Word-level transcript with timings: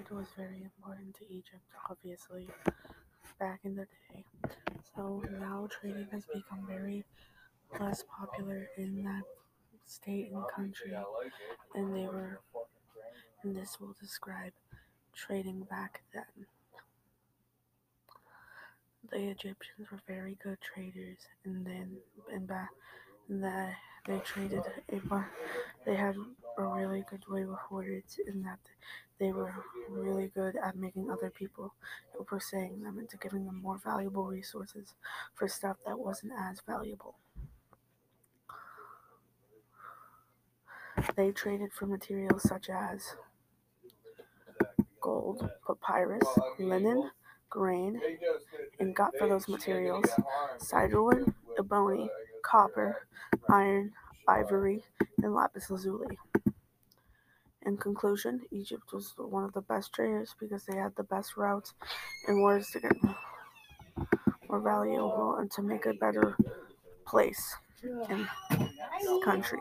Trade 0.00 0.16
was 0.16 0.28
very 0.36 0.62
important 0.62 1.14
to 1.16 1.24
Egypt, 1.28 1.64
obviously, 1.90 2.48
back 3.38 3.60
in 3.64 3.76
the 3.76 3.84
day. 3.84 4.24
So 4.94 5.22
now 5.38 5.68
trading 5.70 6.06
has 6.12 6.24
become 6.26 6.66
very 6.66 7.04
less 7.78 8.04
popular 8.18 8.68
in 8.78 9.04
that 9.04 9.22
state 9.86 10.30
and 10.32 10.42
country, 10.54 10.92
and 11.74 11.94
they 11.94 12.06
were, 12.06 12.40
and 13.42 13.54
this 13.54 13.78
will 13.80 13.94
describe 14.00 14.52
trading 15.14 15.66
back 15.68 16.02
then. 16.14 16.46
The 19.10 19.30
Egyptians 19.30 19.90
were 19.90 20.00
very 20.06 20.38
good 20.42 20.58
traders, 20.60 21.18
and 21.44 21.66
then 21.66 21.96
and 22.32 22.46
back 22.46 22.70
that 23.28 23.74
they 24.06 24.18
traded 24.20 24.62
a 24.90 25.24
they 25.84 25.96
had 25.96 26.16
a 26.58 26.62
really 26.62 27.04
good 27.08 27.24
way 27.28 27.44
with 27.44 27.58
words 27.70 28.18
in 28.26 28.42
that 28.42 28.58
they 29.18 29.32
were 29.32 29.54
really 29.88 30.28
good 30.34 30.56
at 30.56 30.76
making 30.76 31.10
other 31.10 31.30
people 31.30 31.74
saying 32.40 32.80
them 32.82 32.98
into 32.98 33.16
giving 33.16 33.44
them 33.44 33.60
more 33.60 33.78
valuable 33.78 34.24
resources 34.24 34.94
for 35.34 35.48
stuff 35.48 35.76
that 35.86 35.98
wasn't 35.98 36.32
as 36.38 36.60
valuable. 36.66 37.16
They 41.16 41.30
traded 41.30 41.72
for 41.72 41.86
materials 41.86 42.42
such 42.42 42.68
as 42.68 43.14
gold, 45.00 45.48
papyrus, 45.66 46.26
linen, 46.58 47.10
grain, 47.48 48.00
and 48.78 48.94
got 48.94 49.16
for 49.18 49.28
those 49.28 49.48
materials 49.48 50.06
cedarwood, 50.58 51.32
ebony, 51.58 52.08
copper, 52.42 53.06
iron, 53.48 53.92
ivory, 54.28 54.84
and 55.22 55.34
lapis 55.34 55.70
lazuli. 55.70 56.16
In 57.70 57.76
conclusion, 57.76 58.40
Egypt 58.50 58.92
was 58.92 59.14
one 59.16 59.44
of 59.44 59.52
the 59.52 59.60
best 59.60 59.92
traders 59.92 60.34
because 60.40 60.64
they 60.64 60.76
had 60.76 60.96
the 60.96 61.04
best 61.04 61.36
routes 61.36 61.72
and 62.26 62.42
ways 62.42 62.68
to 62.72 62.80
get 62.80 62.96
more 64.48 64.58
valuable 64.58 65.36
and 65.36 65.48
to 65.52 65.62
make 65.62 65.86
a 65.86 65.94
better 65.94 66.36
place 67.06 67.54
and 68.08 68.28
country. 69.22 69.60